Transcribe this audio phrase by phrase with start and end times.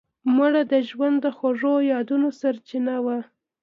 [0.35, 3.17] مړه د ژوند د خوږو یادونو سرچینه وه